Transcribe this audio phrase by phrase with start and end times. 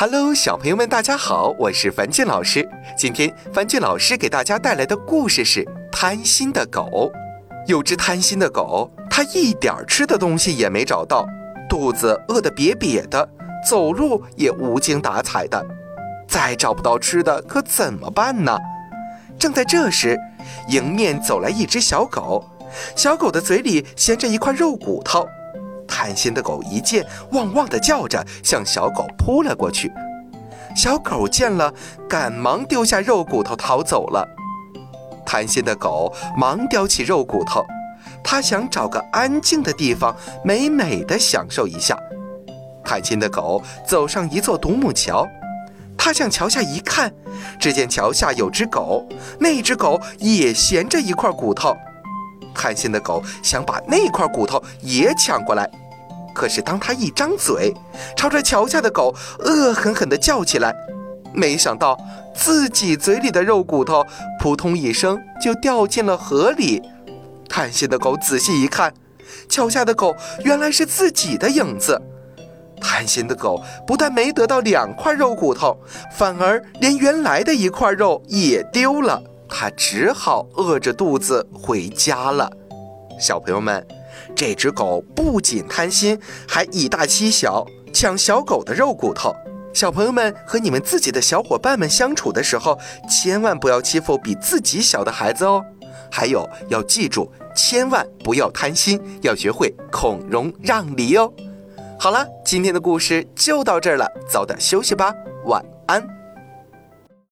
[0.00, 2.64] Hello，小朋友们，大家好，我是樊俊老师。
[2.96, 6.82] 今天樊俊老师给大家带来的故事是《贪心的狗》。
[7.66, 11.26] 有只贪心的狗，它一点吃的东西也没找到，
[11.68, 13.28] 肚子饿得瘪瘪的，
[13.68, 15.60] 走路也无精打采的。
[16.28, 18.56] 再找不到吃的，可怎么办呢？
[19.36, 20.16] 正在这时，
[20.68, 22.48] 迎面走来一只小狗，
[22.94, 25.28] 小狗的嘴里衔着一块肉骨头。
[26.00, 29.92] 贪心的狗一见，汪汪地叫着，向小狗扑了过去。
[30.76, 31.74] 小狗见了，
[32.08, 34.24] 赶忙丢下肉骨头逃走了。
[35.26, 37.66] 贪心的狗忙叼起肉骨头，
[38.22, 41.98] 它想找个安静的地方，美美的享受一下。
[42.84, 45.26] 贪心的狗走上一座独木桥，
[45.96, 47.12] 它向桥下一看，
[47.58, 49.04] 只见桥下有只狗，
[49.40, 51.76] 那只狗也衔着一块骨头。
[52.54, 55.68] 贪心的狗想把那块骨头也抢过来，
[56.38, 57.74] 可是当它一张嘴，
[58.16, 60.72] 朝着桥下的狗恶狠狠地叫起来。
[61.34, 61.98] 没想到
[62.32, 64.04] 自己嘴里的肉骨头
[64.40, 66.80] 扑通一声就掉进了河里。
[67.48, 68.94] 贪心的狗仔细一看，
[69.48, 72.00] 桥下的狗原来是自己的影子。
[72.80, 75.76] 贪心的狗不但没得到两块肉骨头，
[76.12, 79.20] 反而连原来的一块肉也丢了。
[79.48, 82.48] 它只好饿着肚子回家了。
[83.18, 83.84] 小朋友们，
[84.34, 89.34] 这只狗不仅贪心，还以大欺小，抢小狗的肉骨头。
[89.74, 95.64] 小朋友们和你们自己的小伙伴们相处的时候，千万不要欺负比自己小的孩子哦。
[96.10, 101.32] 还有要记住，千万不要贪心，要学会孔融让梨哦。
[101.98, 105.12] 好了，今天的故事就到这儿了，早点休息吧，
[105.44, 106.17] 晚安。